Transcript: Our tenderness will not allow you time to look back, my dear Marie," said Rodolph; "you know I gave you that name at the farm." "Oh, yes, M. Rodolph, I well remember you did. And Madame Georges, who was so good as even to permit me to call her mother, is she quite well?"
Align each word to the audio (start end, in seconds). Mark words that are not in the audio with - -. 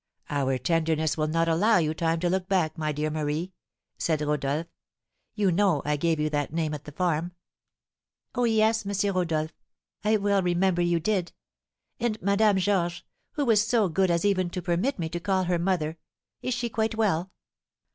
Our 0.31 0.57
tenderness 0.57 1.15
will 1.15 1.27
not 1.27 1.47
allow 1.47 1.77
you 1.77 1.93
time 1.93 2.19
to 2.21 2.29
look 2.31 2.47
back, 2.49 2.75
my 2.75 2.91
dear 2.91 3.11
Marie," 3.11 3.53
said 3.99 4.19
Rodolph; 4.21 4.65
"you 5.35 5.51
know 5.51 5.83
I 5.85 5.95
gave 5.95 6.19
you 6.19 6.27
that 6.31 6.51
name 6.51 6.73
at 6.73 6.85
the 6.85 6.91
farm." 6.91 7.33
"Oh, 8.33 8.45
yes, 8.45 8.83
M. 8.83 9.13
Rodolph, 9.15 9.51
I 10.03 10.17
well 10.17 10.41
remember 10.41 10.81
you 10.81 10.99
did. 10.99 11.33
And 11.99 12.19
Madame 12.19 12.57
Georges, 12.57 13.03
who 13.33 13.45
was 13.45 13.61
so 13.61 13.89
good 13.89 14.09
as 14.09 14.25
even 14.25 14.49
to 14.49 14.61
permit 14.63 14.97
me 14.97 15.07
to 15.09 15.19
call 15.19 15.43
her 15.43 15.59
mother, 15.59 15.99
is 16.41 16.55
she 16.55 16.67
quite 16.67 16.95
well?" 16.95 17.31